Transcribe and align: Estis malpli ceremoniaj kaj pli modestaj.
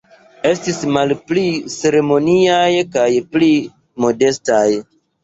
Estis 0.51 0.77
malpli 0.95 1.43
ceremoniaj 1.73 2.71
kaj 2.97 3.05
pli 3.37 3.51
modestaj. 4.07 4.65